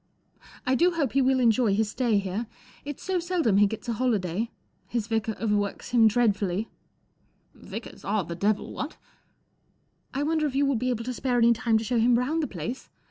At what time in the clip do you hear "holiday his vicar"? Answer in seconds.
3.93-5.35